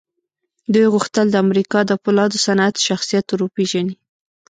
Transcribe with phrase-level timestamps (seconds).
[0.73, 3.95] دوی غوښتل د امريکا د پولادو صنعت شخصيت ور وپېژني.